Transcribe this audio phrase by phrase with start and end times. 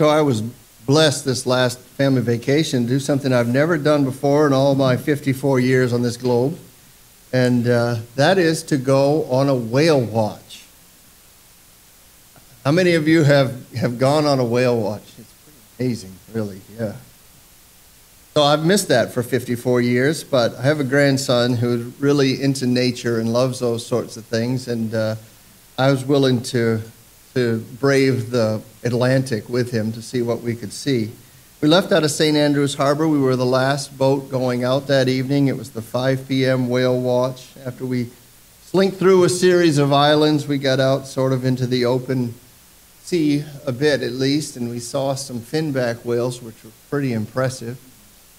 [0.00, 0.40] So I was
[0.86, 4.96] blessed this last family vacation to do something I've never done before in all my
[4.96, 6.58] 54 years on this globe,
[7.34, 10.64] and uh, that is to go on a whale watch.
[12.64, 15.02] How many of you have, have gone on a whale watch?
[15.18, 16.94] It's pretty amazing, really, yeah.
[18.32, 22.66] So I've missed that for 54 years, but I have a grandson who's really into
[22.66, 25.16] nature and loves those sorts of things, and uh,
[25.76, 26.80] I was willing to,
[27.34, 31.12] to brave the Atlantic with him to see what we could see.
[31.60, 32.36] We left out of St.
[32.36, 33.06] Andrews Harbor.
[33.06, 35.48] We were the last boat going out that evening.
[35.48, 36.68] It was the 5 p.m.
[36.68, 37.48] whale watch.
[37.64, 38.08] After we
[38.62, 42.34] slinked through a series of islands, we got out sort of into the open
[43.02, 47.78] sea a bit at least, and we saw some finback whales, which were pretty impressive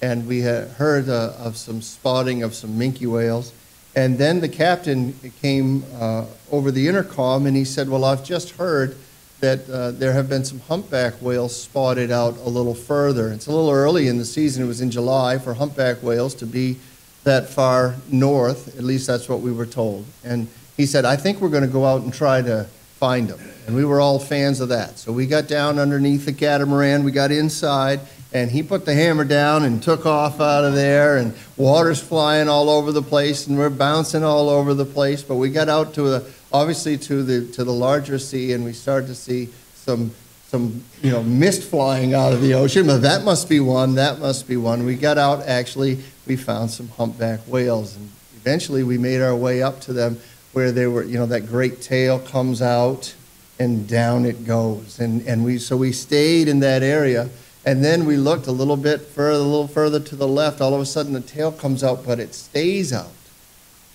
[0.01, 3.53] and we had heard uh, of some spotting of some minke whales.
[3.95, 8.51] And then the captain came uh, over the intercom and he said, Well, I've just
[8.51, 8.95] heard
[9.41, 13.31] that uh, there have been some humpback whales spotted out a little further.
[13.31, 16.45] It's a little early in the season, it was in July, for humpback whales to
[16.45, 16.77] be
[17.23, 18.77] that far north.
[18.77, 20.05] At least that's what we were told.
[20.23, 23.39] And he said, I think we're going to go out and try to find them.
[23.65, 24.99] And we were all fans of that.
[24.99, 27.99] So we got down underneath the catamaran, we got inside,
[28.33, 32.47] and he put the hammer down and took off out of there and water's flying
[32.47, 35.21] all over the place and we're bouncing all over the place.
[35.21, 38.73] But we got out to the obviously to the to the larger sea and we
[38.73, 40.11] started to see some
[40.47, 42.87] some you know mist flying out of the ocean.
[42.87, 44.85] But that must be one that must be one.
[44.85, 49.61] We got out actually we found some humpback whales and eventually we made our way
[49.61, 50.19] up to them
[50.53, 53.13] where they were you know that great tail comes out
[53.59, 55.01] and down it goes.
[55.01, 57.29] And and we so we stayed in that area
[57.65, 60.61] and then we looked a little bit further, a little further to the left.
[60.61, 63.11] All of a sudden, the tail comes out, but it stays out.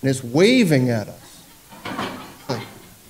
[0.01, 1.43] And it's waving at us.
[2.47, 2.63] like,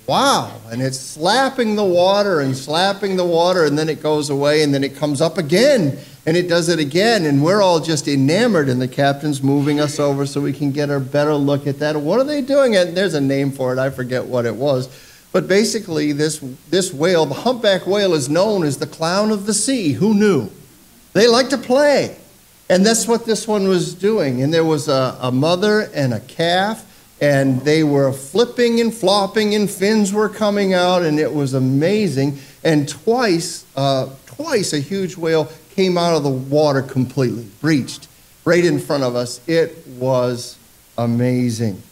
[0.08, 0.60] wow.
[0.70, 4.74] And it's slapping the water and slapping the water, and then it goes away, and
[4.74, 7.24] then it comes up again, and it does it again.
[7.24, 10.90] And we're all just enamored, and the captain's moving us over so we can get
[10.90, 11.94] a better look at that.
[11.94, 12.74] What are they doing?
[12.74, 13.78] And there's a name for it.
[13.78, 14.88] I forget what it was.
[15.32, 19.54] But basically, this, this whale, the humpback whale, is known as the clown of the
[19.54, 19.92] sea.
[19.92, 20.50] Who knew?
[21.12, 22.16] They like to play.
[22.70, 24.42] And that's what this one was doing.
[24.42, 26.84] And there was a, a mother and a calf,
[27.20, 32.38] and they were flipping and flopping, and fins were coming out, and it was amazing.
[32.64, 38.08] And twice, uh, twice a huge whale came out of the water completely, breached,
[38.44, 39.40] right in front of us.
[39.46, 40.56] It was
[40.96, 41.82] amazing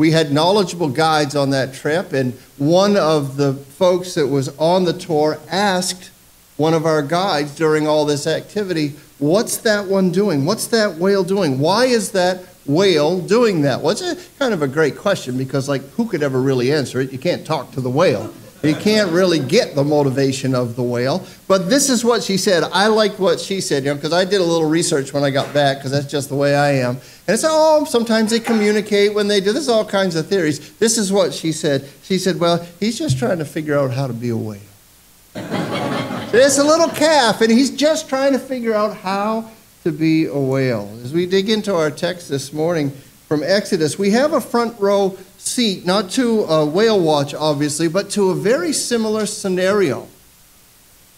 [0.00, 4.84] we had knowledgeable guides on that trip, and one of the folks that was on
[4.84, 6.10] the tour asked
[6.56, 10.46] one of our guides during all this activity, What's that one doing?
[10.46, 11.58] What's that whale doing?
[11.58, 13.82] Why is that whale doing that?
[13.82, 17.02] Well, it's a, kind of a great question because, like, who could ever really answer
[17.02, 17.12] it?
[17.12, 18.32] You can't talk to the whale.
[18.62, 21.26] You can't really get the motivation of the whale.
[21.48, 22.62] But this is what she said.
[22.64, 25.30] I liked what she said, you know, because I did a little research when I
[25.30, 26.96] got back, because that's just the way I am.
[26.96, 29.52] And it's, oh, sometimes they communicate when they do.
[29.52, 30.72] There's all kinds of theories.
[30.74, 31.88] This is what she said.
[32.02, 34.60] She said, well, he's just trying to figure out how to be a whale.
[35.34, 39.50] it's a little calf, and he's just trying to figure out how
[39.84, 40.90] to be a whale.
[41.02, 42.90] As we dig into our text this morning
[43.26, 48.10] from Exodus, we have a front row seat, not to a whale watch, obviously, but
[48.10, 50.06] to a very similar scenario.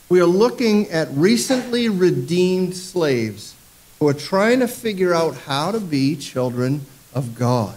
[0.09, 3.55] We are looking at recently redeemed slaves
[3.99, 6.83] who are trying to figure out how to be children
[7.15, 7.77] of God.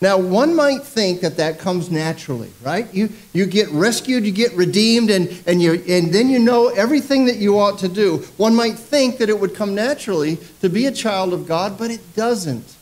[0.00, 2.86] Now, one might think that that comes naturally, right?
[2.94, 7.24] You, you get rescued, you get redeemed, and, and, you, and then you know everything
[7.24, 8.18] that you ought to do.
[8.36, 11.90] One might think that it would come naturally to be a child of God, but
[11.90, 12.76] it doesn't.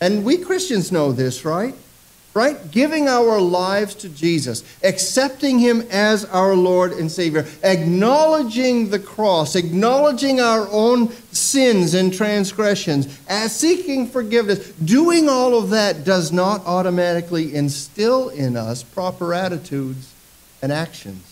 [0.00, 1.74] And we Christians know this, right?
[2.32, 2.70] Right?
[2.70, 9.56] Giving our lives to Jesus, accepting Him as our Lord and Savior, acknowledging the cross,
[9.56, 16.64] acknowledging our own sins and transgressions, as seeking forgiveness, doing all of that does not
[16.66, 20.12] automatically instill in us proper attitudes
[20.62, 21.26] and actions.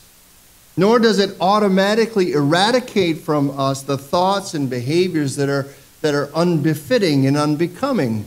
[0.77, 5.67] Nor does it automatically eradicate from us the thoughts and behaviors that are,
[6.03, 8.25] that are unbefitting and unbecoming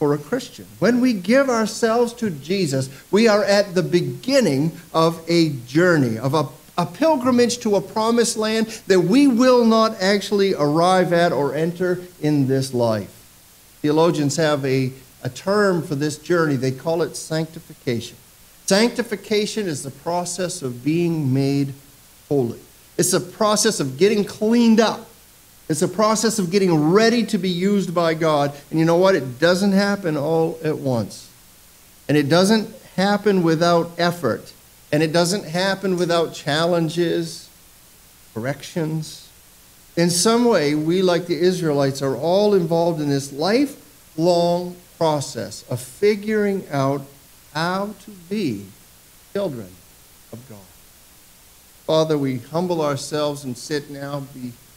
[0.00, 0.64] for a Christian.
[0.78, 6.32] When we give ourselves to Jesus, we are at the beginning of a journey, of
[6.32, 6.48] a,
[6.78, 12.00] a pilgrimage to a promised land that we will not actually arrive at or enter
[12.22, 13.10] in this life.
[13.82, 14.90] Theologians have a,
[15.22, 18.16] a term for this journey, they call it sanctification.
[18.64, 21.74] Sanctification is the process of being made
[22.30, 22.60] holy.
[22.96, 25.09] It's a process of getting cleaned up
[25.70, 28.52] it's a process of getting ready to be used by God.
[28.70, 29.14] And you know what?
[29.14, 31.30] It doesn't happen all at once.
[32.08, 34.52] And it doesn't happen without effort.
[34.90, 37.48] And it doesn't happen without challenges.
[38.34, 39.28] corrections.
[39.96, 45.80] In some way, we, like the Israelites, are all involved in this lifelong process of
[45.80, 47.02] figuring out
[47.54, 48.66] how to be
[49.32, 49.68] children
[50.32, 50.58] of God.
[51.86, 54.69] Father, we humble ourselves and sit now before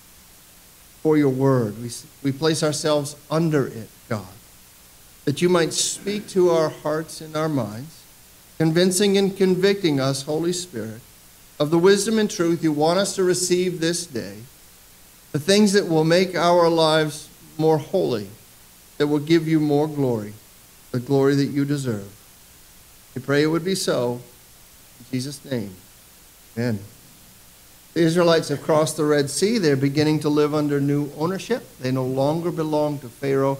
[1.12, 1.82] your word.
[1.82, 1.90] We,
[2.24, 4.26] we place ourselves under it, God,
[5.26, 8.04] that you might speak to our hearts and our minds,
[8.58, 11.02] convincing and convicting us, Holy Spirit,
[11.60, 14.38] of the wisdom and truth you want us to receive this day,
[15.34, 18.30] the things that will make our lives more holy,
[18.98, 20.34] that will give you more glory,
[20.92, 22.12] the glory that you deserve.
[23.14, 24.22] We pray it would be so.
[25.00, 25.76] In Jesus' name,
[26.58, 26.80] amen.
[27.94, 29.60] The Israelites have crossed the Red Sea.
[29.60, 31.64] They're beginning to live under new ownership.
[31.80, 33.60] They no longer belong to Pharaoh.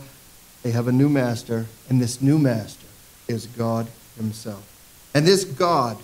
[0.64, 2.88] They have a new master, and this new master
[3.28, 3.88] is God
[4.18, 4.68] Himself.
[5.14, 5.98] And this God,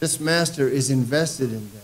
[0.00, 1.82] this master, is invested in them.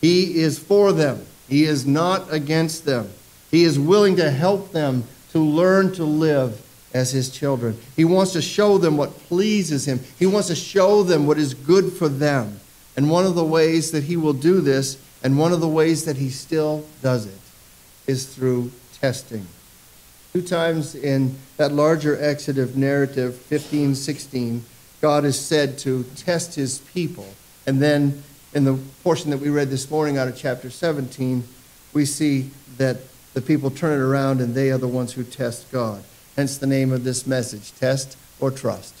[0.00, 3.10] He is for them, He is not against them.
[3.52, 7.78] He is willing to help them to learn to live as His children.
[7.94, 11.54] He wants to show them what pleases Him, He wants to show them what is
[11.54, 12.58] good for them.
[12.96, 16.04] And one of the ways that He will do this and one of the ways
[16.04, 17.38] that he still does it
[18.06, 18.70] is through
[19.00, 19.46] testing.
[20.32, 24.64] Two times in that larger Exodus narrative, 15, 16,
[25.00, 27.26] God is said to test his people.
[27.66, 28.22] And then
[28.54, 31.44] in the portion that we read this morning out of chapter 17,
[31.92, 32.98] we see that
[33.34, 36.02] the people turn it around and they are the ones who test God.
[36.36, 38.94] Hence the name of this message test or trust.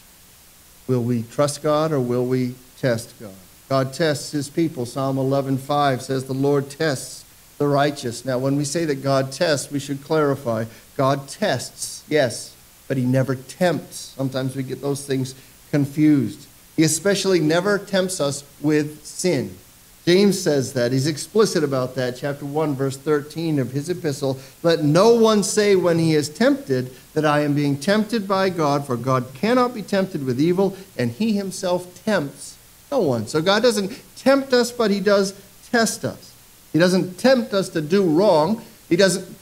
[0.86, 3.32] Will we trust God or will we test God?
[3.70, 4.84] God tests his people.
[4.84, 7.24] Psalm 11:5 says the Lord tests
[7.56, 8.24] the righteous.
[8.24, 10.64] Now, when we say that God tests, we should clarify.
[10.96, 12.52] God tests, yes,
[12.88, 14.12] but he never tempts.
[14.16, 15.36] Sometimes we get those things
[15.70, 16.48] confused.
[16.76, 19.56] He especially never tempts us with sin.
[20.04, 20.90] James says that.
[20.90, 22.16] He's explicit about that.
[22.16, 24.40] Chapter 1, verse 13 of his epistle.
[24.64, 28.84] Let no one say when he is tempted that I am being tempted by God,
[28.84, 32.49] for God cannot be tempted with evil, and he himself tempts
[32.90, 33.26] no one.
[33.26, 35.34] So God doesn't tempt us, but He does
[35.70, 36.34] test us.
[36.72, 38.62] He doesn't tempt us to do wrong.
[38.88, 39.36] He doesn't,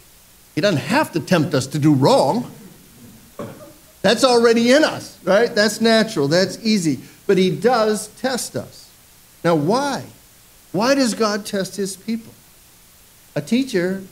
[0.55, 2.51] he doesn't have to tempt us to do wrong.
[4.03, 5.55] That's already in us, right?
[5.55, 6.29] That's natural.
[6.29, 7.01] That's easy.
[7.27, 8.91] But He does test us.
[9.45, 10.05] Now, why?
[10.73, 12.33] Why does God test His people?
[13.35, 14.03] A teacher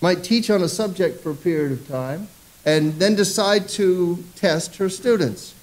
[0.00, 2.28] might teach on a subject for a period of time
[2.64, 5.54] and then decide to test her students.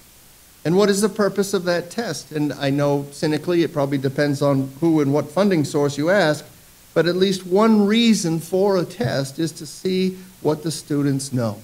[0.64, 2.32] And what is the purpose of that test?
[2.32, 6.44] And I know cynically it probably depends on who and what funding source you ask,
[6.92, 11.60] but at least one reason for a test is to see what the students know,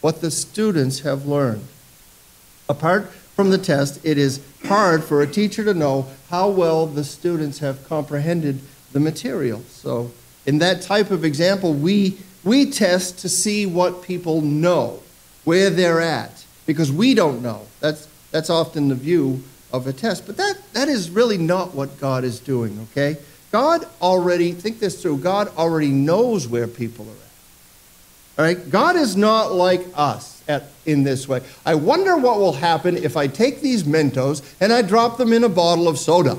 [0.00, 1.64] what the students have learned.
[2.68, 7.04] Apart from the test, it is hard for a teacher to know how well the
[7.04, 8.60] students have comprehended
[8.92, 9.60] the material.
[9.70, 10.10] So,
[10.46, 15.00] in that type of example, we, we test to see what people know,
[15.44, 17.66] where they're at, because we don't know.
[17.80, 19.42] That's that's often the view
[19.72, 20.26] of a test.
[20.26, 23.16] But that, that is really not what God is doing, okay?
[23.50, 28.38] God already, think this through, God already knows where people are at.
[28.38, 28.70] All right?
[28.70, 31.40] God is not like us at, in this way.
[31.64, 35.42] I wonder what will happen if I take these Mentos and I drop them in
[35.42, 36.38] a bottle of soda.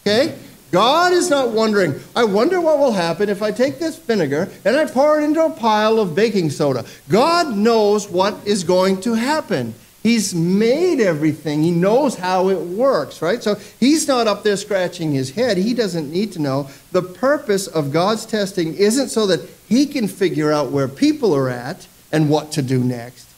[0.00, 0.34] Okay?
[0.70, 4.76] God is not wondering, I wonder what will happen if I take this vinegar and
[4.76, 6.86] I pour it into a pile of baking soda.
[7.10, 9.74] God knows what is going to happen.
[10.08, 11.62] He's made everything.
[11.62, 13.42] He knows how it works, right?
[13.42, 15.58] So he's not up there scratching his head.
[15.58, 16.70] He doesn't need to know.
[16.92, 21.50] The purpose of God's testing isn't so that he can figure out where people are
[21.50, 23.28] at and what to do next.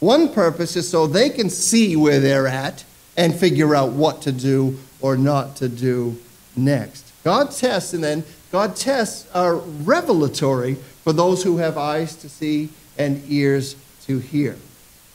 [0.00, 2.84] One purpose is so they can see where they're at
[3.14, 6.16] and figure out what to do or not to do
[6.56, 7.04] next.
[7.22, 12.70] God tests, and then God tests are revelatory for those who have eyes to see
[12.96, 14.56] and ears to hear.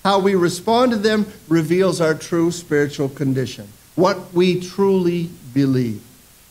[0.04, 6.04] How we respond to them reveals our true spiritual condition, what we truly believe.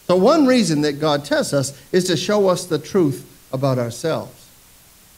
[0.07, 4.49] So, one reason that God tests us is to show us the truth about ourselves,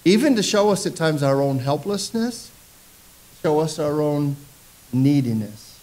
[0.04, 2.50] even to show us at times our own helplessness,
[3.42, 4.36] show us our own
[4.92, 5.80] neediness.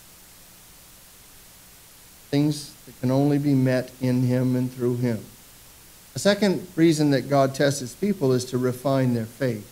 [2.30, 5.24] Things that can only be met in Him and through Him.
[6.16, 9.71] A second reason that God tests His people is to refine their faith.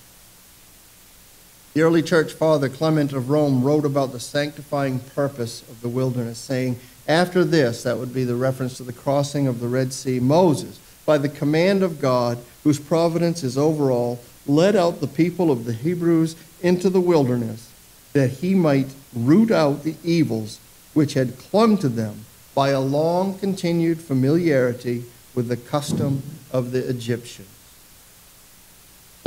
[1.74, 6.40] The early church father Clement of Rome wrote about the sanctifying purpose of the wilderness,
[6.40, 10.20] saying, After this, that would be the reference to the crossing of the Red Sea,
[10.20, 15.52] Moses, by the command of God, whose providence is over all, led out the people
[15.52, 17.72] of the Hebrews into the wilderness,
[18.14, 20.60] that he might root out the evils
[20.96, 25.04] which had clung to them by a long continued familiarity
[25.36, 27.59] with the custom of the Egyptians.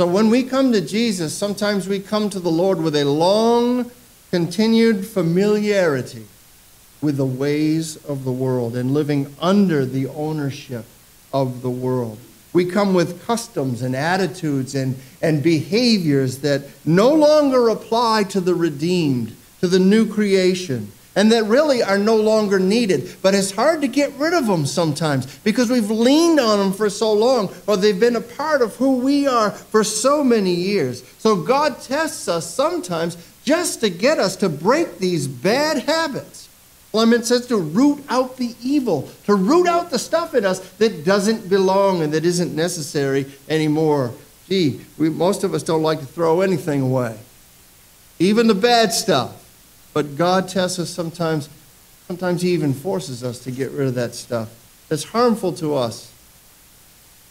[0.03, 3.89] So when we come to Jesus, sometimes we come to the Lord with a long,
[4.31, 6.25] continued familiarity
[7.01, 10.83] with the ways of the world and living under the ownership
[11.31, 12.17] of the world.
[12.51, 18.55] We come with customs and attitudes and, and behaviors that no longer apply to the
[18.55, 23.15] redeemed, to the new creation, and that really are no longer needed.
[23.21, 26.89] But it's hard to get rid of them sometimes because we've leaned on them for
[26.89, 31.03] so long, or they've been a part of who we are for so many years.
[31.19, 36.49] So God tests us sometimes just to get us to break these bad habits.
[36.91, 41.03] Clement says to root out the evil, to root out the stuff in us that
[41.03, 44.13] doesn't belong and that isn't necessary anymore.
[44.47, 47.17] Gee, we, most of us don't like to throw anything away,
[48.19, 49.42] even the bad stuff.
[49.93, 51.49] But God tests us sometimes,
[52.07, 54.49] sometimes He even forces us to get rid of that stuff
[54.89, 56.11] that's harmful to us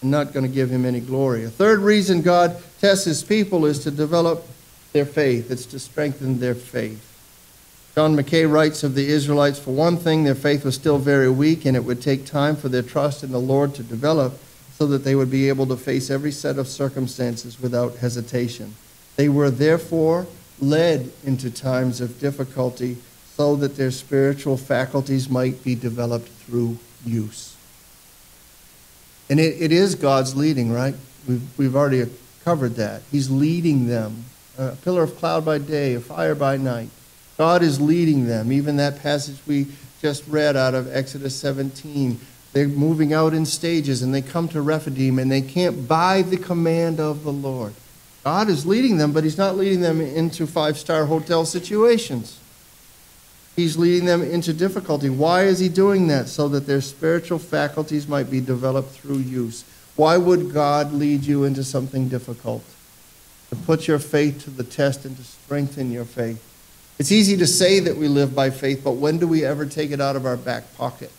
[0.01, 1.45] and not going to give Him any glory.
[1.45, 4.47] A third reason God tests His people is to develop
[4.93, 7.09] their faith, it's to strengthen their faith.
[7.95, 11.67] John Mackay writes of the Israelites, for one thing, their faith was still very weak,
[11.67, 14.39] and it would take time for their trust in the Lord to develop
[14.73, 18.75] so that they would be able to face every set of circumstances without hesitation.
[19.17, 20.27] They were therefore
[20.63, 22.97] led into times of difficulty
[23.37, 27.57] so that their spiritual faculties might be developed through use.
[29.29, 30.95] And it, it is God's leading, right?
[31.29, 32.09] We've, we've already
[32.45, 33.03] covered that.
[33.11, 34.25] He's leading them.
[34.59, 36.91] A pillar of cloud by day, a fire by night.
[37.39, 38.53] God is leading them.
[38.53, 39.67] Even that passage we
[40.01, 42.21] just read out of Exodus 17.
[42.53, 46.37] They're moving out in stages and they come to Rephidim and they can't buy the
[46.37, 47.75] command of the Lord.
[48.25, 52.39] God is leading them, but He's not leading them into five star hotel situations.
[53.57, 55.11] He's leading them into difficulty.
[55.11, 56.29] Why is He doing that?
[56.29, 59.65] So that their spiritual faculties might be developed through use.
[59.97, 62.65] Why would God lead you into something difficult?
[63.51, 66.43] To put your faith to the test and to strengthen your faith.
[66.99, 69.91] It's easy to say that we live by faith, but when do we ever take
[69.91, 71.11] it out of our back pocket?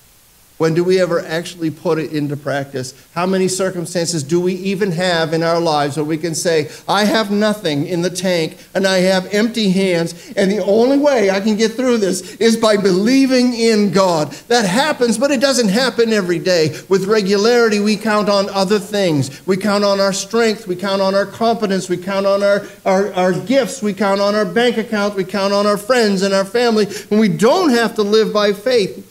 [0.60, 2.94] When do we ever actually put it into practice?
[3.16, 7.06] How many circumstances do we even have in our lives where we can say, I
[7.06, 11.42] have nothing in the tank and I have empty hands, and the only way I
[11.42, 14.32] can get through this is by believing in God?
[14.48, 16.80] That happens, but it doesn't happen every day.
[16.88, 19.46] With regularity, we count on other things.
[19.48, 23.12] We count on our strength, we count on our competence, we count on our, our,
[23.14, 26.46] our gifts, we count on our bank account, we count on our friends and our
[26.46, 29.10] family, and we don't have to live by faith.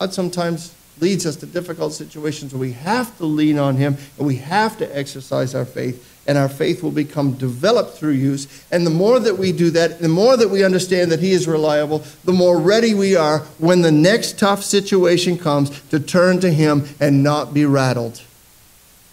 [0.00, 4.26] God sometimes leads us to difficult situations where we have to lean on Him and
[4.26, 8.64] we have to exercise our faith, and our faith will become developed through use.
[8.70, 11.46] And the more that we do that, the more that we understand that He is
[11.46, 16.50] reliable, the more ready we are when the next tough situation comes to turn to
[16.50, 18.22] Him and not be rattled.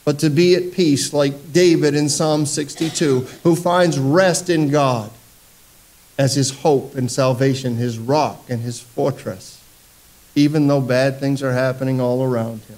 [0.06, 5.12] But to be at peace, like David in Psalm 62, who finds rest in God
[6.18, 9.57] as his hope and salvation, his rock and his fortress
[10.38, 12.78] even though bad things are happening all around him.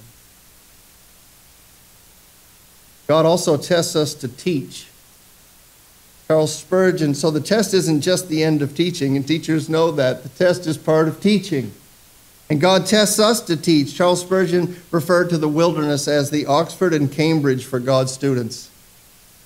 [3.06, 4.86] God also tests us to teach.
[6.26, 10.22] Charles Spurgeon, so the test isn't just the end of teaching, and teachers know that.
[10.22, 11.72] The test is part of teaching.
[12.48, 13.94] And God tests us to teach.
[13.94, 18.69] Charles Spurgeon referred to the wilderness as the Oxford and Cambridge for God's students.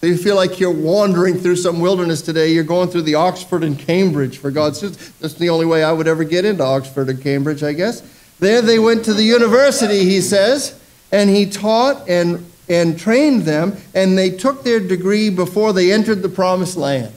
[0.05, 3.65] So you feel like you're wandering through some wilderness today, you're going through the Oxford
[3.65, 4.93] and Cambridge for God's sake.
[5.19, 8.03] That's the only way I would ever get into Oxford and Cambridge, I guess.
[8.39, 10.79] There they went to the university, he says,
[11.11, 16.21] and he taught and, and trained them, and they took their degree before they entered
[16.21, 17.15] the promised land.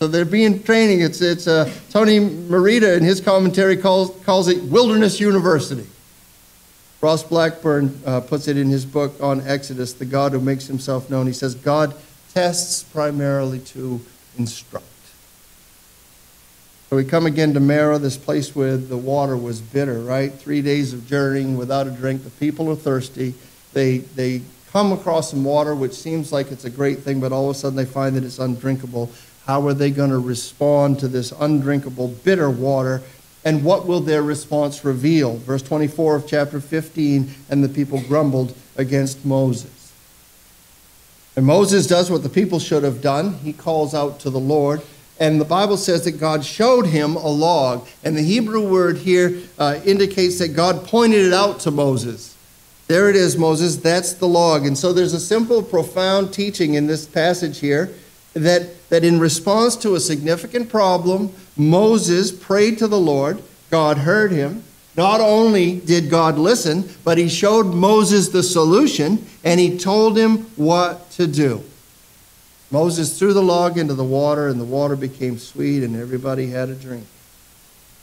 [0.00, 1.00] So they're being training.
[1.00, 5.86] It's, it's uh, Tony Merida in his commentary calls, calls it Wilderness University.
[7.04, 11.10] Ross Blackburn uh, puts it in his book on Exodus, The God Who Makes Himself
[11.10, 11.26] Known.
[11.26, 11.94] He says, God
[12.32, 14.00] tests primarily to
[14.38, 14.86] instruct.
[16.88, 20.32] So we come again to Marah, this place where the water was bitter, right?
[20.32, 22.24] Three days of journeying without a drink.
[22.24, 23.34] The people are thirsty.
[23.74, 27.50] They, they come across some water, which seems like it's a great thing, but all
[27.50, 29.12] of a sudden they find that it's undrinkable.
[29.44, 33.02] How are they going to respond to this undrinkable, bitter water?
[33.44, 35.36] And what will their response reveal?
[35.36, 39.92] Verse 24 of chapter 15 and the people grumbled against Moses.
[41.36, 43.34] And Moses does what the people should have done.
[43.34, 44.82] He calls out to the Lord.
[45.20, 47.86] And the Bible says that God showed him a log.
[48.02, 52.36] And the Hebrew word here uh, indicates that God pointed it out to Moses.
[52.86, 53.76] There it is, Moses.
[53.76, 54.66] That's the log.
[54.66, 57.92] And so there's a simple, profound teaching in this passage here
[58.34, 63.42] that, that in response to a significant problem, Moses prayed to the Lord.
[63.70, 64.64] God heard him.
[64.96, 70.38] Not only did God listen, but he showed Moses the solution and he told him
[70.56, 71.62] what to do.
[72.70, 76.68] Moses threw the log into the water, and the water became sweet, and everybody had
[76.68, 77.06] a drink.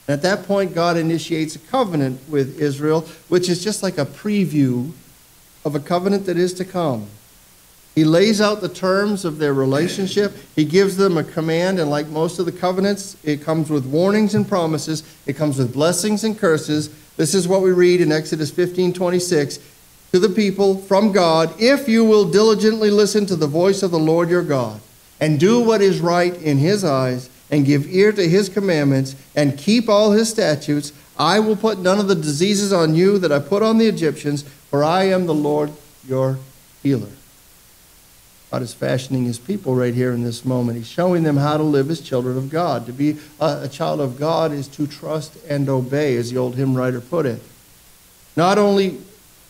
[0.08, 4.06] And at that point, God initiates a covenant with Israel, which is just like a
[4.06, 4.94] preview
[5.66, 7.08] of a covenant that is to come.
[7.94, 10.34] He lays out the terms of their relationship.
[10.56, 14.34] He gives them a command, and like most of the covenants, it comes with warnings
[14.34, 15.04] and promises.
[15.26, 16.90] It comes with blessings and curses.
[17.18, 19.60] This is what we read in Exodus 15 26
[20.12, 24.00] to the people from God if you will diligently listen to the voice of the
[24.00, 24.82] Lord your God
[25.20, 29.58] and do what is right in his eyes and give ear to his commandments and
[29.58, 30.94] keep all his statutes.
[31.18, 34.44] I will put none of the diseases on you that I put on the Egyptians,
[34.44, 35.72] for I am the Lord
[36.08, 36.40] your
[36.82, 37.10] healer.
[38.52, 40.78] God is fashioning his people right here in this moment.
[40.78, 42.86] He's showing them how to live as children of God.
[42.86, 46.56] To be a, a, child of God is to trust and obey, as the old
[46.56, 47.42] hymn writer put it.
[48.36, 49.00] Not only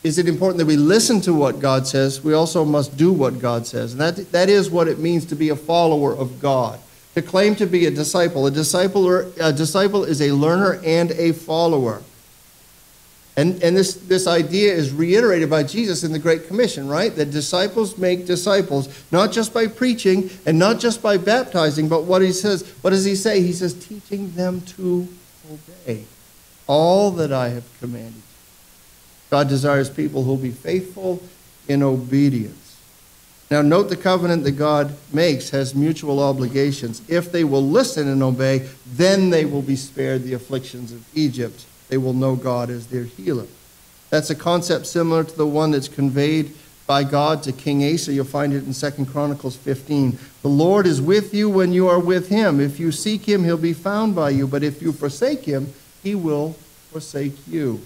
[0.03, 3.39] is it important that we listen to what God says, we also must do what
[3.39, 3.93] God says.
[3.93, 6.79] And that, that is what it means to be a follower of God.
[7.15, 8.45] To claim to be a disciple.
[8.45, 12.03] A disciple, a disciple is a learner and a follower.
[13.37, 17.15] And, and this, this idea is reiterated by Jesus in the Great Commission, right?
[17.15, 22.21] That disciples make disciples, not just by preaching and not just by baptizing, but what
[22.21, 23.41] he says, what does he say?
[23.41, 25.07] He says, teaching them to
[25.49, 26.03] obey
[26.67, 28.21] all that I have commanded you.
[29.29, 31.23] God desires people who will be faithful
[31.69, 32.57] in obedience.
[33.49, 37.01] Now, note the covenant that God makes has mutual obligations.
[37.09, 41.65] If they will listen and obey, then they will be spared the afflictions of Egypt
[41.91, 43.45] they will know God as their healer.
[44.09, 46.53] That's a concept similar to the one that's conveyed
[46.87, 48.13] by God to King Asa.
[48.13, 50.17] You'll find it in 2 Chronicles 15.
[50.41, 52.61] The Lord is with you when you are with him.
[52.61, 54.47] If you seek him, he'll be found by you.
[54.47, 56.53] But if you forsake him, he will
[56.91, 57.81] forsake you.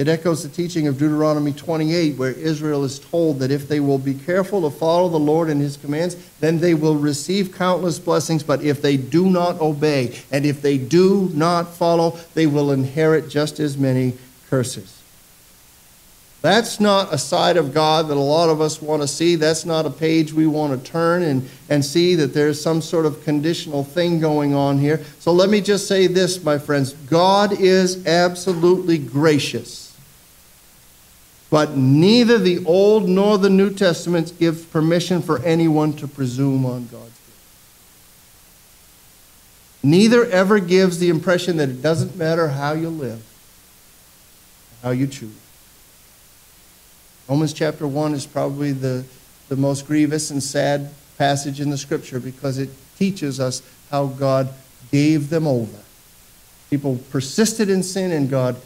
[0.00, 3.98] It echoes the teaching of Deuteronomy 28, where Israel is told that if they will
[3.98, 8.42] be careful to follow the Lord and his commands, then they will receive countless blessings.
[8.42, 13.28] But if they do not obey, and if they do not follow, they will inherit
[13.28, 14.14] just as many
[14.48, 15.02] curses.
[16.40, 19.34] That's not a side of God that a lot of us want to see.
[19.34, 23.04] That's not a page we want to turn and, and see that there's some sort
[23.04, 25.04] of conditional thing going on here.
[25.18, 29.79] So let me just say this, my friends God is absolutely gracious.
[31.50, 36.86] But neither the Old nor the New Testaments give permission for anyone to presume on
[36.86, 37.38] God's gift.
[39.82, 43.22] Neither ever gives the impression that it doesn't matter how you live,
[44.82, 45.34] how you choose.
[47.28, 49.04] Romans chapter 1 is probably the,
[49.48, 54.52] the most grievous and sad passage in the scripture because it teaches us how God
[54.92, 55.78] gave them over.
[56.70, 58.56] People persisted in sin and God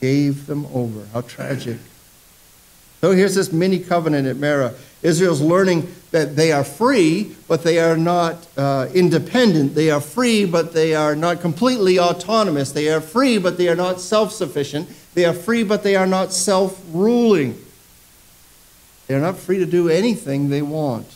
[0.00, 1.06] gave them over.
[1.12, 1.78] How tragic.
[3.00, 4.74] So here's this mini covenant at Marah.
[5.02, 9.74] Israel's learning that they are free, but they are not uh, independent.
[9.74, 12.72] They are free, but they are not completely autonomous.
[12.72, 14.88] They are free, but they are not self sufficient.
[15.14, 17.62] They are free, but they are not self ruling.
[19.06, 21.06] They are not free to do anything they want.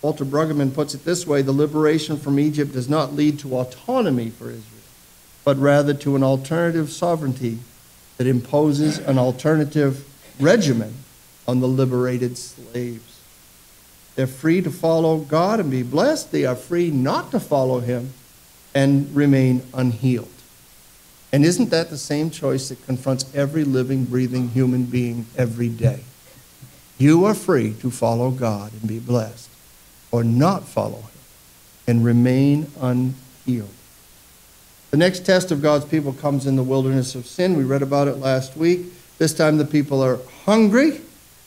[0.00, 4.30] Walter Brueggemann puts it this way the liberation from Egypt does not lead to autonomy
[4.30, 4.64] for Israel,
[5.44, 7.58] but rather to an alternative sovereignty
[8.16, 10.04] that imposes an alternative
[10.40, 10.94] regimen
[11.46, 13.20] on the liberated slaves.
[14.14, 16.32] They're free to follow God and be blessed.
[16.32, 18.12] They are free not to follow Him
[18.74, 20.28] and remain unhealed.
[21.32, 26.00] And isn't that the same choice that confronts every living, breathing human being every day?
[26.98, 29.48] You are free to follow God and be blessed,
[30.10, 31.08] or not follow Him
[31.86, 33.70] and remain unhealed.
[34.90, 37.56] The next test of God's people comes in the wilderness of sin.
[37.56, 38.92] We read about it last week.
[39.18, 41.00] This time the people are hungry,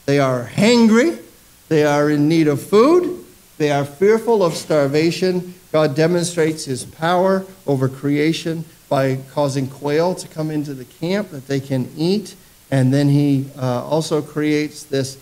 [0.06, 1.22] they are hangry,
[1.68, 3.26] they are in need of food,
[3.58, 5.54] they are fearful of starvation.
[5.72, 11.48] God demonstrates his power over creation by causing quail to come into the camp that
[11.48, 12.36] they can eat.
[12.72, 15.16] And then he uh, also creates this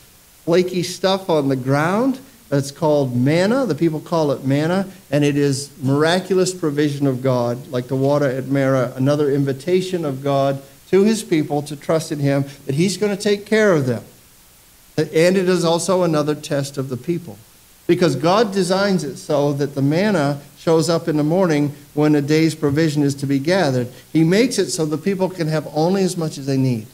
[0.45, 3.65] flaky stuff on the ground that's called manna.
[3.65, 8.29] The people call it manna, and it is miraculous provision of God, like the water
[8.29, 10.61] at Marah, another invitation of God
[10.93, 14.03] to his people to trust in him that he's going to take care of them.
[14.95, 17.39] And it is also another test of the people.
[17.87, 22.21] Because God designs it so that the manna shows up in the morning when a
[22.21, 23.87] day's provision is to be gathered.
[24.13, 26.85] He makes it so the people can have only as much as they need.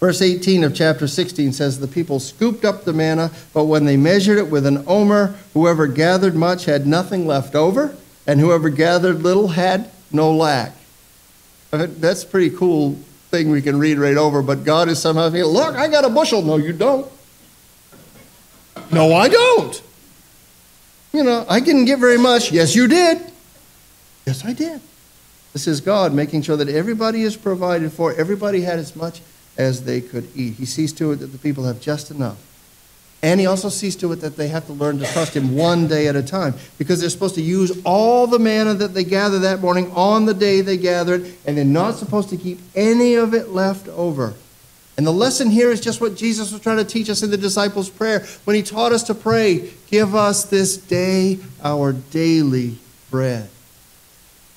[0.00, 3.98] Verse 18 of chapter 16 says, The people scooped up the manna, but when they
[3.98, 7.94] measured it with an omer, whoever gathered much had nothing left over,
[8.26, 10.72] and whoever gathered little had no lack.
[11.72, 12.98] Uh, That's a pretty cool
[13.30, 16.10] thing we can read right over, but God is somehow saying, look, I got a
[16.10, 16.42] bushel.
[16.42, 17.10] No, you don't.
[18.90, 19.82] No, I don't.
[21.14, 22.52] You know, I didn't get very much.
[22.52, 23.22] Yes, you did.
[24.26, 24.80] Yes, I did.
[25.52, 29.20] This is God making sure that everybody is provided for, everybody had as much
[29.56, 30.54] as they could eat.
[30.54, 32.38] He sees to it that the people have just enough.
[33.22, 35.86] And he also sees to it that they have to learn to trust him one
[35.86, 39.38] day at a time because they're supposed to use all the manna that they gather
[39.40, 43.14] that morning on the day they gather it, and they're not supposed to keep any
[43.14, 44.34] of it left over.
[44.96, 47.36] And the lesson here is just what Jesus was trying to teach us in the
[47.36, 52.76] disciples' prayer when he taught us to pray, Give us this day our daily
[53.10, 53.48] bread.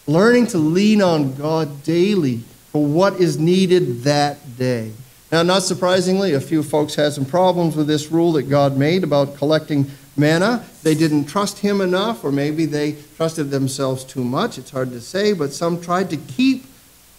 [0.08, 2.38] Learning to lean on God daily
[2.72, 4.92] for what is needed that day.
[5.36, 9.04] Now, not surprisingly, a few folks had some problems with this rule that God made
[9.04, 10.64] about collecting manna.
[10.82, 14.58] They didn't trust Him enough, or maybe they trusted themselves too much.
[14.58, 16.64] It's hard to say, but some tried to keep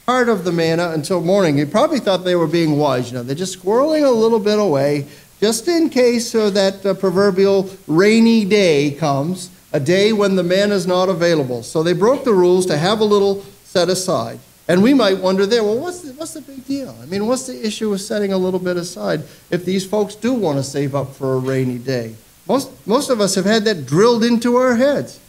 [0.06, 1.56] part of the manna until morning.
[1.56, 3.10] They probably thought they were being wise.
[3.10, 5.06] You know, they're just squirreling a little bit away,
[5.38, 10.74] just in case uh, that uh, proverbial rainy day comes, a day when the manna
[10.74, 11.62] is not available.
[11.62, 14.40] So they broke the rules to have a little set aside.
[14.68, 16.96] And we might wonder there, well, what's the, what's the big deal?
[17.00, 20.34] I mean, what's the issue with setting a little bit aside if these folks do
[20.34, 22.16] want to save up for a rainy day?
[22.48, 25.20] Most, most of us have had that drilled into our heads.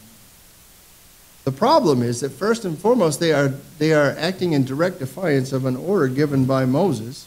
[1.44, 5.52] The problem is that first and foremost, they are, they are acting in direct defiance
[5.52, 7.26] of an order given by Moses.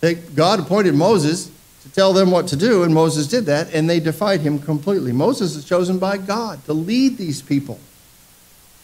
[0.00, 1.50] They, God appointed Moses
[1.82, 5.12] to tell them what to do, and Moses did that, and they defied him completely.
[5.12, 7.80] Moses is chosen by God to lead these people.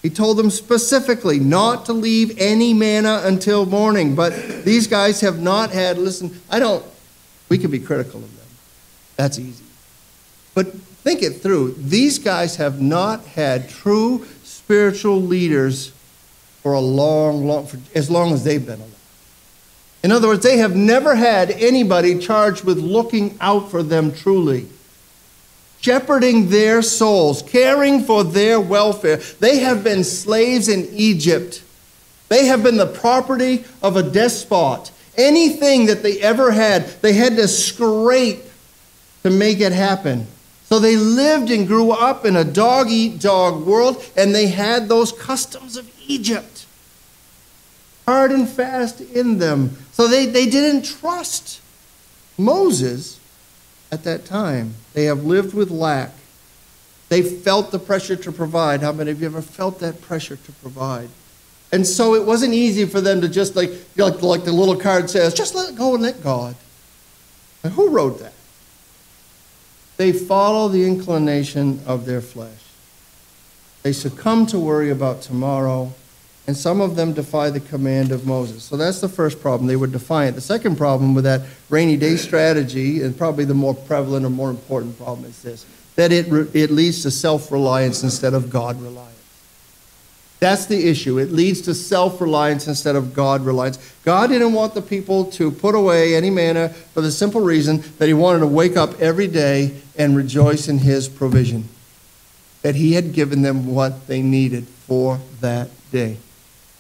[0.05, 4.15] He told them specifically not to leave any manna until morning.
[4.15, 6.85] But these guys have not had, listen, I don't,
[7.49, 8.47] we can be critical of them.
[9.17, 9.65] That's easy.
[10.55, 11.77] But think it through.
[11.79, 15.91] These guys have not had true spiritual leaders
[16.63, 18.91] for a long, long, for as long as they've been alive.
[20.03, 24.69] In other words, they have never had anybody charged with looking out for them truly
[25.85, 29.17] shepherding their souls, caring for their welfare.
[29.17, 31.63] They have been slaves in Egypt.
[32.31, 34.91] They have been the property of a despot.
[35.19, 38.43] Anything that they ever had, they had to scrape
[39.25, 40.27] to make it happen.
[40.65, 44.89] So they lived and grew up in a dog eat dog world, and they had
[44.89, 46.65] those customs of Egypt
[48.07, 49.77] hard and fast in them.
[49.93, 51.61] So they, they didn't trust
[52.37, 53.19] Moses
[53.95, 54.75] at that time.
[54.93, 56.11] They have lived with lack.
[57.09, 58.83] They felt the pressure to provide.
[58.83, 61.09] How many of you ever felt that pressure to provide?
[61.73, 65.09] And so it wasn't easy for them to just like, like, like the little card
[65.09, 66.57] says, just let go and let God.
[67.63, 68.33] And who wrote that?
[69.97, 72.51] They follow the inclination of their flesh.
[73.83, 75.93] They succumb to worry about tomorrow,
[76.47, 78.63] and some of them defy the command of Moses.
[78.63, 79.67] So that's the first problem.
[79.67, 80.35] They were defiant.
[80.35, 84.51] The second problem with that rainy day strategy, and probably the more prevalent or more
[84.51, 89.11] important problem, is this that it, it leads to self reliance instead of God reliance.
[90.41, 91.19] That's the issue.
[91.19, 93.79] It leads to self reliance instead of God reliance.
[94.05, 98.07] God didn't want the people to put away any manna for the simple reason that
[98.07, 101.69] He wanted to wake up every day and rejoice in His provision.
[102.61, 106.19] That He had given them what they needed for that day.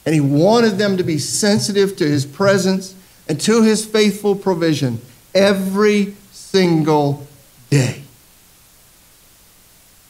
[0.07, 2.95] And He wanted them to be sensitive to His presence
[3.29, 5.01] and to His faithful provision
[5.35, 7.27] every single
[7.71, 8.03] day.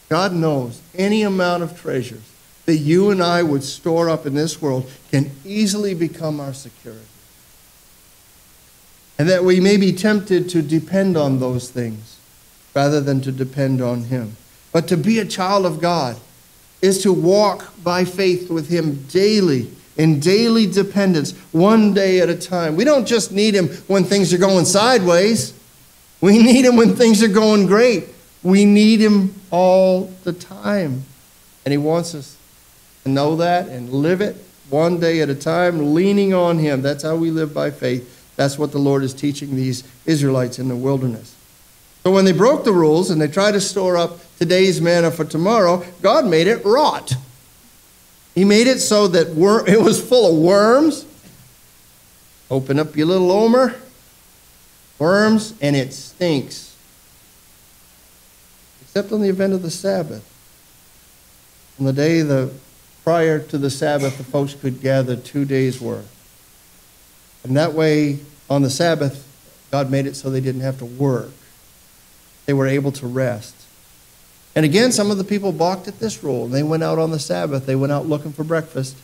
[0.08, 2.30] God knows any amount of treasures
[2.66, 7.04] that you and I would store up in this world can easily become our security.
[9.18, 12.18] And that we may be tempted to depend on those things
[12.74, 14.36] rather than to depend on Him.
[14.72, 16.16] But to be a child of God
[16.82, 22.36] is to walk by faith with Him daily, in daily dependence, one day at a
[22.36, 22.76] time.
[22.76, 25.54] We don't just need Him when things are going sideways,
[26.20, 28.08] we need Him when things are going great.
[28.42, 31.04] We need Him all the time.
[31.64, 32.38] And He wants us
[33.02, 34.36] to know that and live it
[34.70, 36.80] one day at a time, leaning on Him.
[36.80, 38.34] That's how we live by faith.
[38.36, 41.36] That's what the Lord is teaching these Israelites in the wilderness.
[42.02, 45.24] So when they broke the rules and they tried to store up today's manna for
[45.24, 47.14] tomorrow, God made it rot.
[48.34, 51.06] He made it so that wor- it was full of worms.
[52.50, 53.74] Open up your little omer,
[54.98, 56.76] worms, and it stinks.
[58.82, 60.30] Except on the event of the Sabbath.
[61.78, 62.52] On the day the,
[63.02, 66.10] prior to the Sabbath, the folks could gather two days' worth.
[67.42, 69.26] And that way, on the Sabbath,
[69.70, 71.30] God made it so they didn't have to work.
[72.46, 73.63] They were able to rest.
[74.56, 76.46] And again, some of the people balked at this rule.
[76.46, 77.66] They went out on the Sabbath.
[77.66, 78.96] They went out looking for breakfast.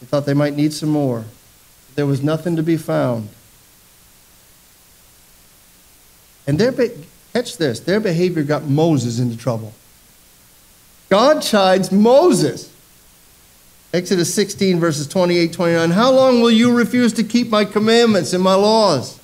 [0.00, 1.24] They thought they might need some more.
[1.94, 3.28] There was nothing to be found.
[6.46, 9.72] And their be- catch this, their behavior got Moses into trouble.
[11.08, 12.72] God chides Moses.
[13.92, 15.90] Exodus 16, verses 28 29.
[15.90, 19.19] How long will you refuse to keep my commandments and my laws?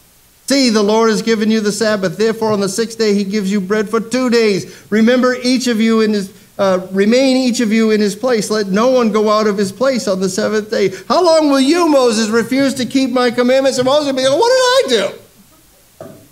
[0.48, 2.16] See, the Lord has given you the Sabbath.
[2.16, 4.86] Therefore, on the sixth day, he gives you bread for two days.
[4.90, 6.32] Remember each of you in his.
[6.58, 8.48] Uh, remain each of you in his place.
[8.48, 10.88] Let no one go out of his place on the seventh day.
[11.06, 13.76] How long will you, Moses, refuse to keep my commandments?
[13.76, 15.18] And Moses will be like, What did I do?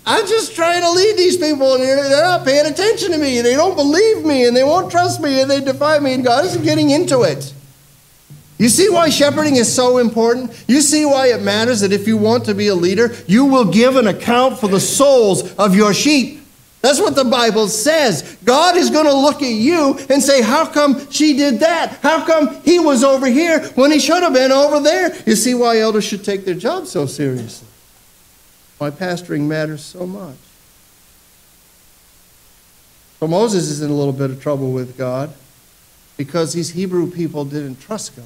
[0.07, 3.41] I'm just trying to lead these people, and they're not paying attention to me.
[3.41, 6.45] They don't believe me, and they won't trust me, and they defy me, and God
[6.45, 7.53] isn't getting into it.
[8.57, 10.63] You see why shepherding is so important?
[10.67, 13.65] You see why it matters that if you want to be a leader, you will
[13.65, 16.41] give an account for the souls of your sheep.
[16.81, 18.37] That's what the Bible says.
[18.43, 21.97] God is going to look at you and say, How come she did that?
[22.01, 25.15] How come he was over here when he should have been over there?
[25.25, 27.67] You see why elders should take their job so seriously.
[28.77, 30.35] Why pastoring matters so much.
[33.19, 35.33] So Moses is in a little bit of trouble with God
[36.17, 38.25] because these Hebrew people didn't trust God.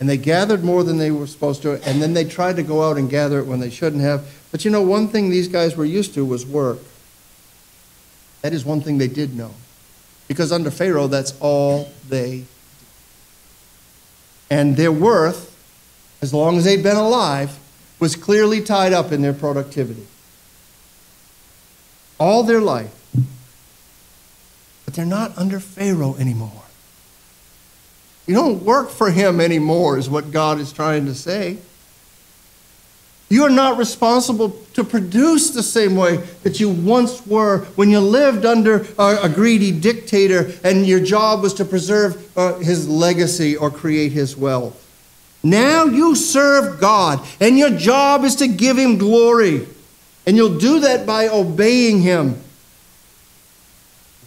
[0.00, 2.82] And they gathered more than they were supposed to, and then they tried to go
[2.88, 4.26] out and gather it when they shouldn't have.
[4.50, 6.78] But you know, one thing these guys were used to was work.
[8.40, 9.52] That is one thing they did know.
[10.26, 12.46] Because under Pharaoh, that's all they did.
[14.50, 15.56] And their worth,
[16.20, 17.56] as long as they'd been alive,
[18.00, 20.06] was clearly tied up in their productivity.
[22.18, 22.92] All their life.
[24.84, 26.64] But they're not under Pharaoh anymore.
[28.30, 31.58] You don't work for him anymore, is what God is trying to say.
[33.28, 37.98] You are not responsible to produce the same way that you once were when you
[37.98, 43.68] lived under a, greedy dictator and your job was to preserve uh, his legacy or
[43.68, 44.76] create his wealth.
[45.42, 49.66] Now you serve God, and your job is to give him glory.
[50.24, 52.40] And you'll do that by obeying him.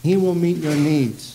[0.04, 1.33] He will meet your needs.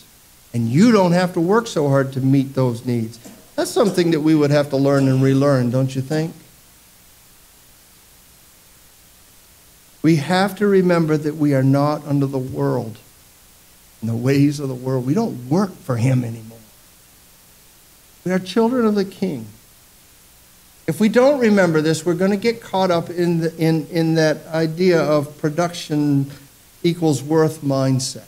[0.55, 3.19] And you don't have to work so hard to meet those needs.
[3.57, 6.33] That's something that we would have to learn and relearn, don't you think?
[10.03, 12.97] We have to remember that we are not under the world
[14.01, 15.05] and the ways of the world.
[15.05, 16.59] We don't work for Him anymore.
[18.25, 19.47] We are children of the King.
[20.87, 24.15] If we don't remember this, we're going to get caught up in, the, in, in
[24.15, 26.31] that idea of production
[26.83, 28.25] equals worth mindset.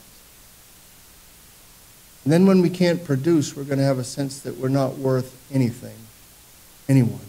[2.24, 4.98] And then when we can't produce, we're going to have a sense that we're not
[4.98, 5.96] worth anything,
[6.88, 7.20] anyone.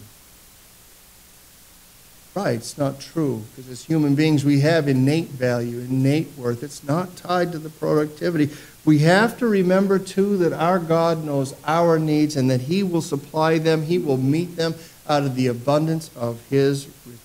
[2.34, 3.42] Right, it's not true.
[3.50, 6.62] Because as human beings, we have innate value, innate worth.
[6.62, 8.50] It's not tied to the productivity.
[8.84, 13.02] We have to remember, too, that our God knows our needs and that He will
[13.02, 14.74] supply them, He will meet them
[15.08, 17.20] out of the abundance of His riches.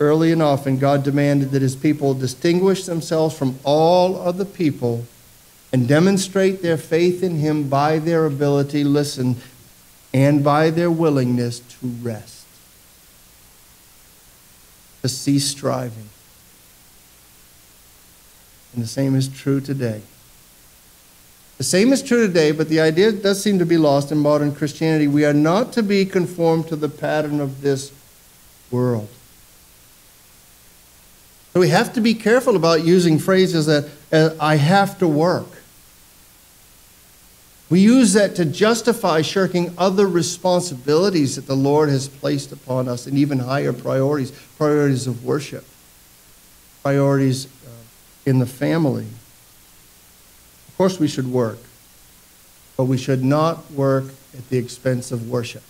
[0.00, 5.06] Early and often, God demanded that His people distinguish themselves from all other people
[5.74, 9.34] and demonstrate their faith in Him by their ability, listen,
[10.12, 12.46] and by their willingness to rest
[15.02, 16.08] to cease striving.
[18.72, 20.02] And the same is true today.
[21.58, 24.54] The same is true today, but the idea does seem to be lost in modern
[24.54, 25.08] Christianity.
[25.08, 27.90] We are not to be conformed to the pattern of this
[28.70, 29.08] world.
[31.52, 35.48] So we have to be careful about using phrases that uh, I have to work.
[37.70, 43.06] We use that to justify shirking other responsibilities that the Lord has placed upon us
[43.06, 45.64] and even higher priorities, priorities of worship,
[46.82, 47.70] priorities uh,
[48.26, 49.06] in the family.
[50.68, 51.58] Of course, we should work,
[52.76, 54.04] but we should not work
[54.36, 55.62] at the expense of worship.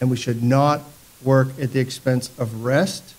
[0.00, 0.82] And we should not
[1.22, 3.14] work at the expense of rest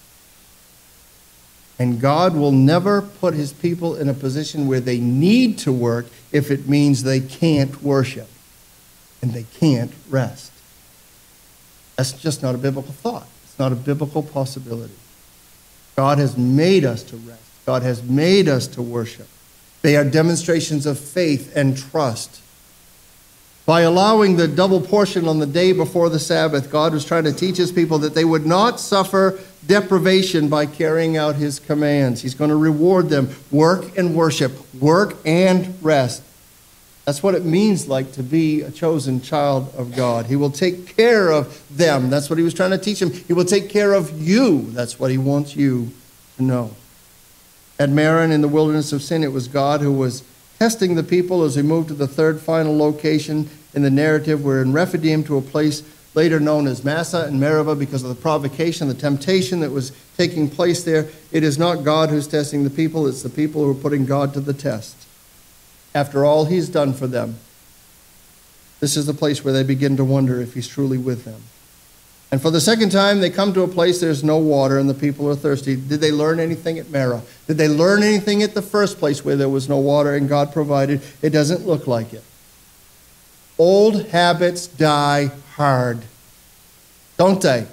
[1.81, 6.05] and God will never put his people in a position where they need to work
[6.31, 8.27] if it means they can't worship
[9.19, 10.51] and they can't rest.
[11.95, 13.27] That's just not a biblical thought.
[13.45, 14.93] It's not a biblical possibility.
[15.95, 19.27] God has made us to rest, God has made us to worship.
[19.81, 22.43] They are demonstrations of faith and trust.
[23.65, 27.33] By allowing the double portion on the day before the Sabbath, God was trying to
[27.33, 32.21] teach his people that they would not suffer deprivation by carrying out his commands.
[32.21, 36.23] He's going to reward them work and worship, work and rest.
[37.05, 40.27] That's what it means like to be a chosen child of God.
[40.27, 42.09] He will take care of them.
[42.09, 43.11] That's what he was trying to teach them.
[43.11, 44.61] He will take care of you.
[44.71, 45.91] That's what he wants you
[46.37, 46.75] to know.
[47.79, 50.23] At Marah in the wilderness of sin, it was God who was
[50.59, 54.43] testing the people as we moved to the third final location in the narrative.
[54.43, 55.81] We're in Rephidim to a place
[56.13, 60.49] later known as Massah and Meribah because of the provocation, the temptation that was taking
[60.49, 61.09] place there.
[61.31, 64.33] It is not God who's testing the people, it's the people who are putting God
[64.33, 64.95] to the test.
[65.93, 67.37] After all he's done for them,
[68.79, 71.41] this is the place where they begin to wonder if he's truly with them.
[72.31, 74.93] And for the second time, they come to a place there's no water and the
[74.93, 75.75] people are thirsty.
[75.75, 77.21] Did they learn anything at Marah?
[77.45, 80.53] Did they learn anything at the first place where there was no water and God
[80.53, 81.01] provided?
[81.21, 82.23] It doesn't look like it.
[83.57, 85.99] Old habits die hard,
[87.17, 87.67] don't they?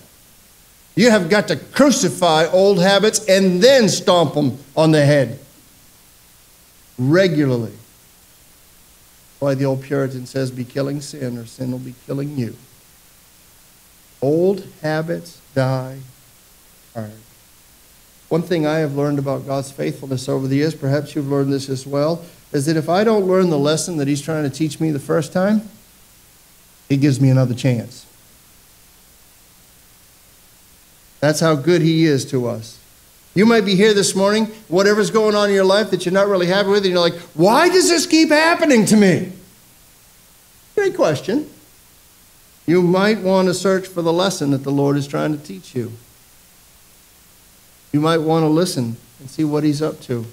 [0.94, 5.38] You have got to crucify old habits and then stomp them on the head
[6.98, 7.72] regularly.
[9.38, 12.56] Why the old Puritan says, be killing sin, or sin will be killing you.
[14.20, 16.00] Old habits die
[16.94, 17.12] hard.
[18.28, 21.68] One thing I have learned about God's faithfulness over the years, perhaps you've learned this
[21.68, 24.80] as well, is that if I don't learn the lesson that He's trying to teach
[24.80, 25.68] me the first time,
[26.88, 28.06] He gives me another chance.
[31.20, 32.78] That's how good He is to us.
[33.34, 36.28] You might be here this morning, whatever's going on in your life that you're not
[36.28, 39.32] really happy with, and you're like, why does this keep happening to me?
[40.74, 41.48] Great question.
[42.66, 45.74] You might want to search for the lesson that the Lord is trying to teach
[45.74, 45.92] you.
[47.92, 50.26] You might want to listen and see what He's up to.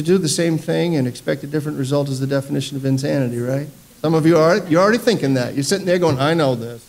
[0.00, 3.38] To do the same thing and expect a different result is the definition of insanity,
[3.38, 3.68] right?
[4.00, 5.52] Some of you are you're already thinking that.
[5.52, 6.88] You're sitting there going, I know this.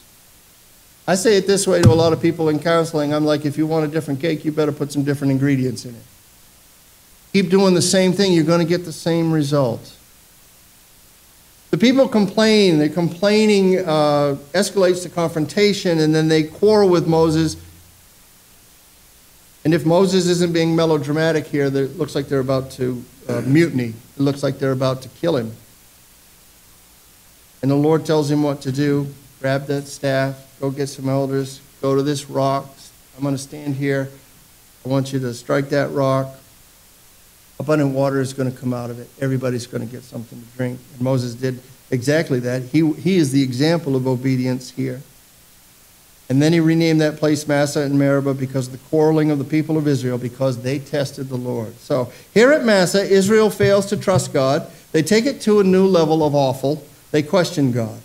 [1.06, 3.14] I say it this way to a lot of people in counseling.
[3.14, 5.94] I'm like, if you want a different cake, you better put some different ingredients in
[5.94, 6.04] it.
[7.34, 9.94] Keep doing the same thing, you're going to get the same result.
[11.72, 12.80] The people complain.
[12.80, 17.58] The complaining uh, escalates to confrontation, and then they quarrel with Moses.
[19.64, 23.94] And if Moses isn't being melodramatic here, it looks like they're about to uh, mutiny.
[24.18, 25.52] It looks like they're about to kill him.
[27.62, 31.62] And the Lord tells him what to do grab that staff, go get some elders,
[31.82, 32.70] go to this rock.
[33.18, 34.08] I'm going to stand here.
[34.86, 36.36] I want you to strike that rock.
[37.60, 39.10] Abundant water is going to come out of it.
[39.20, 40.80] Everybody's going to get something to drink.
[40.94, 42.62] And Moses did exactly that.
[42.62, 45.02] He, he is the example of obedience here.
[46.32, 49.44] And then he renamed that place Massah and Meribah because of the quarreling of the
[49.44, 51.78] people of Israel because they tested the Lord.
[51.80, 54.72] So here at Massah, Israel fails to trust God.
[54.94, 56.88] They take it to a new level of awful.
[57.12, 58.00] They question God.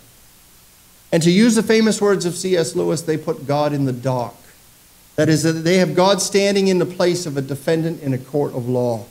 [1.09, 2.75] And to use the famous words of C.S.
[2.75, 4.35] Lewis, they put God in the dock.
[5.15, 8.17] That is, that they have God standing in the place of a defendant in a
[8.17, 9.05] court of law.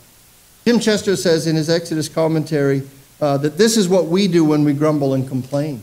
[0.66, 2.82] Tim Chester says in his Exodus commentary
[3.22, 5.80] uh, that this is what we do when we grumble and complain.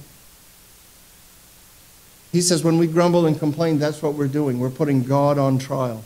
[2.33, 4.59] He says, when we grumble and complain, that's what we're doing.
[4.59, 6.03] We're putting God on trial,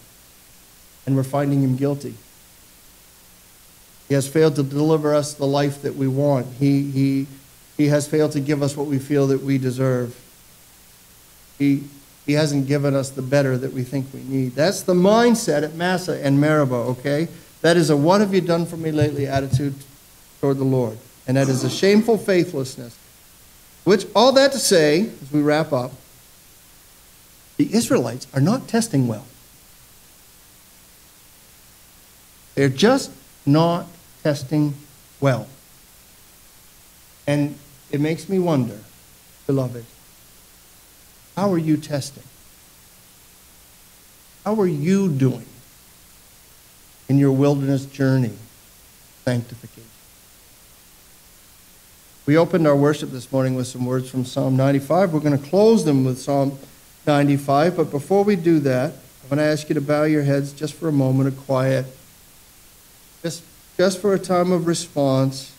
[1.08, 2.14] and we're finding him guilty.
[4.08, 6.46] He has failed to deliver us the life that we want.
[6.60, 7.28] He, he
[7.78, 10.20] he has failed to give us what we feel that we deserve.
[11.60, 11.84] He,
[12.26, 14.56] he hasn't given us the better that we think we need.
[14.56, 17.28] That's the mindset at Massah and Meribah, okay?
[17.62, 19.76] That is a what have you done for me lately attitude
[20.42, 20.98] toward the Lord.
[21.28, 22.98] And that is a shameful faithlessness.
[23.84, 25.92] Which, all that to say, as we wrap up,
[27.58, 29.26] the Israelites are not testing well.
[32.56, 33.12] They're just
[33.46, 33.88] not
[34.24, 34.76] testing
[35.20, 35.48] well.
[37.28, 37.58] And
[37.92, 38.80] it makes me wonder,
[39.46, 39.86] beloved,
[41.36, 42.24] how are you testing?
[44.44, 45.46] How are you doing
[47.10, 48.34] in your wilderness journey,
[49.26, 49.84] sanctification?
[52.26, 55.14] We opened our worship this morning with some words from Psalm 95.
[55.14, 56.58] We're going to close them with Psalm
[57.08, 58.94] 95, but before we do that,
[59.24, 61.86] I'm going to ask you to bow your heads just for a moment of quiet,
[63.24, 63.44] just,
[63.78, 65.54] just for a time of response.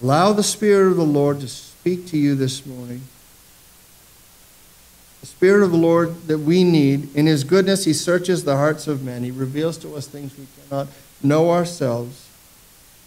[0.00, 3.02] Allow the Spirit of the Lord to speak to you this morning.
[5.20, 7.14] The Spirit of the Lord that we need.
[7.14, 9.22] In His goodness, He searches the hearts of men.
[9.22, 10.88] He reveals to us things we cannot
[11.22, 12.26] know ourselves.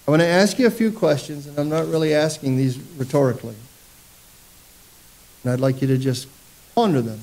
[0.08, 3.56] I want to ask you a few questions, and I'm not really asking these rhetorically.
[5.44, 6.28] And I'd like you to just
[6.74, 7.22] ponder them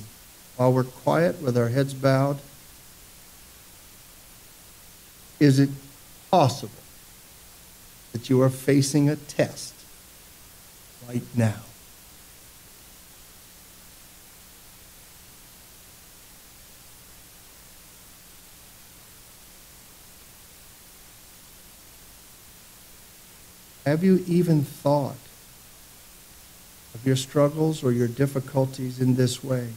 [0.57, 2.39] while we're quiet with our heads bowed.
[5.39, 5.69] Is it
[6.29, 6.81] possible
[8.11, 9.73] that you are facing a test
[11.07, 11.61] right now.
[23.85, 25.15] Have you even thought
[27.01, 29.69] of your struggles or your difficulties in this way?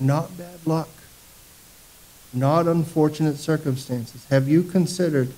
[0.00, 0.88] Not bad luck.
[2.32, 4.26] not unfortunate circumstances.
[4.28, 5.32] Have you considered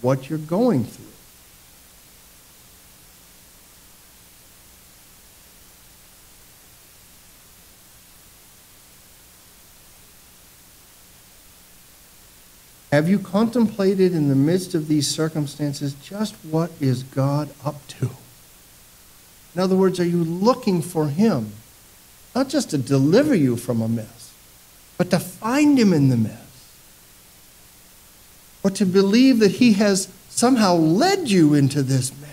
[0.00, 1.13] what you're going through?
[12.94, 18.10] Have you contemplated in the midst of these circumstances just what is God up to?
[19.52, 21.54] In other words, are you looking for Him?
[22.36, 24.32] Not just to deliver you from a mess,
[24.96, 26.78] but to find Him in the mess.
[28.62, 32.30] Or to believe that He has somehow led you into this mess.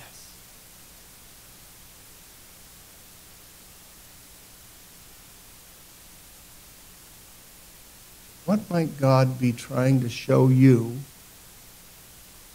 [8.46, 10.98] What might God be trying to show you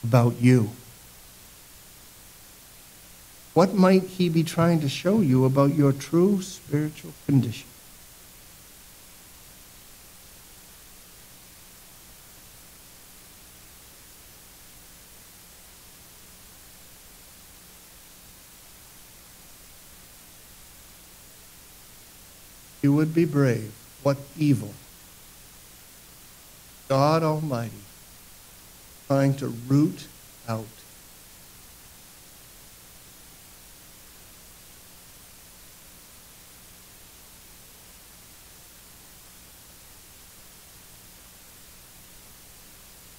[0.02, 0.70] about you?
[3.54, 7.68] What might He be trying to show you about your true spiritual condition?
[22.82, 23.72] You would be brave.
[24.02, 24.74] What evil?
[26.88, 27.72] God Almighty
[29.08, 30.06] trying to root
[30.48, 30.64] out.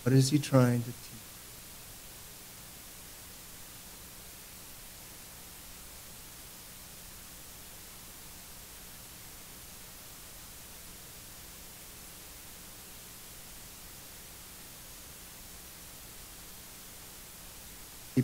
[0.04, 1.04] What is he trying to teach?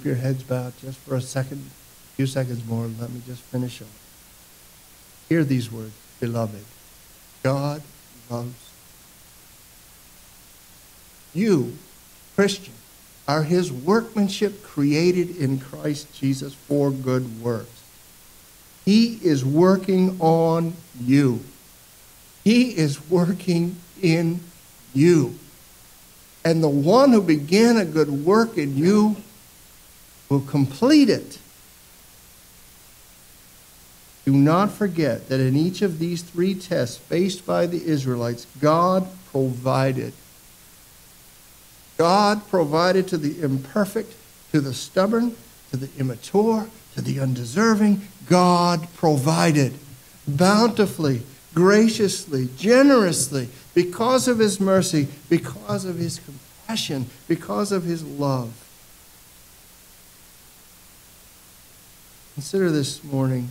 [0.03, 2.87] Keep your heads bowed just for a second, a few seconds more.
[2.99, 3.87] Let me just finish up.
[5.29, 6.65] Hear these words, beloved.
[7.41, 7.81] God
[8.29, 8.69] loves
[11.33, 11.77] you,
[12.35, 12.73] Christian,
[13.29, 17.81] are his workmanship created in Christ Jesus for good works.
[18.83, 21.39] He is working on you.
[22.43, 24.41] He is working in
[24.93, 25.39] you.
[26.43, 29.15] And the one who began a good work in you
[30.33, 31.37] will complete it.
[34.25, 39.07] Do not forget that in each of these three tests faced by the Israelites, God
[39.31, 40.13] provided.
[41.97, 44.15] God provided to the imperfect,
[44.51, 45.35] to the stubborn,
[45.69, 48.01] to the immature, to the undeserving.
[48.27, 49.73] God provided
[50.27, 51.21] bountifully,
[51.53, 58.62] graciously, generously, because of his mercy, because of his compassion, because of his love.
[62.33, 63.49] Consider this morning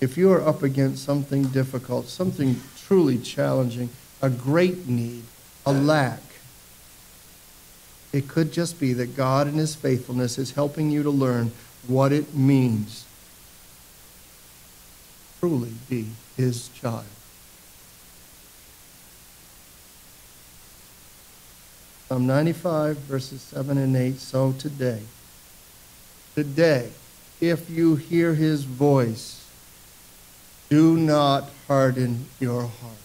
[0.00, 3.90] if you are up against something difficult, something truly challenging,
[4.20, 5.22] a great need,
[5.64, 6.20] a lack,
[8.12, 11.52] it could just be that God in His faithfulness is helping you to learn
[11.86, 13.04] what it means
[15.40, 17.04] to truly be His child.
[22.08, 24.18] Psalm 95, verses 7 and 8.
[24.18, 25.00] So today,
[26.34, 26.90] today,
[27.42, 29.44] if you hear his voice,
[30.70, 32.98] do not harden your hearts.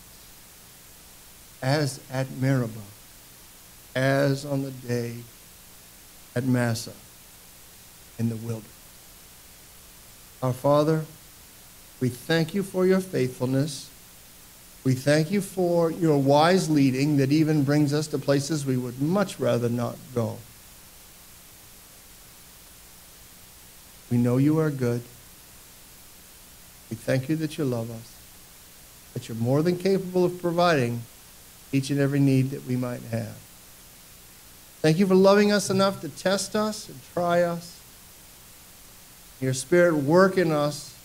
[1.60, 2.70] As at Meribah,
[3.96, 5.16] as on the day
[6.36, 6.94] at Massah
[8.20, 8.72] in the wilderness.
[10.44, 11.04] Our Father,
[12.00, 13.90] we thank you for your faithfulness.
[14.84, 19.02] We thank you for your wise leading that even brings us to places we would
[19.02, 20.38] much rather not go.
[24.10, 25.02] We know you are good.
[26.90, 28.16] We thank you that you love us,
[29.14, 31.02] that you're more than capable of providing
[31.72, 33.36] each and every need that we might have.
[34.82, 37.80] Thank you for loving us enough to test us and try us.
[39.42, 40.96] Your Spirit work in us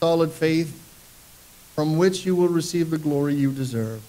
[0.00, 0.80] solid faith
[1.74, 4.02] from which you will receive the glory you deserve.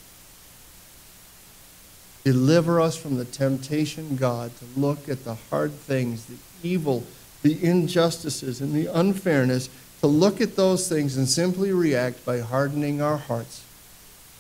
[2.24, 7.04] Deliver us from the temptation, God, to look at the hard things, the evil
[7.42, 9.70] the injustices and the unfairness,
[10.02, 13.64] to look at those things and simply react by hardening our hearts,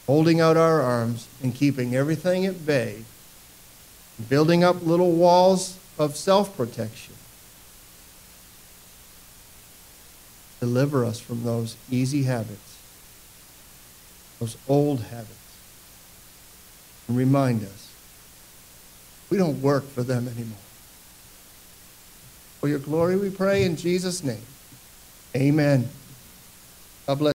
[0.07, 3.03] holding out our arms, and keeping everything at bay,
[4.29, 7.13] building up little walls of self protection.
[10.59, 12.77] Deliver us from those easy habits,
[14.39, 15.57] those old habits,
[17.07, 17.91] and remind us
[19.29, 20.57] we don't work for them anymore.
[22.62, 24.43] For your glory we pray in Jesus' name.
[25.36, 25.89] Amen.
[27.07, 27.30] God bless.